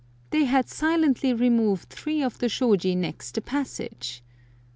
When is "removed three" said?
1.31-2.23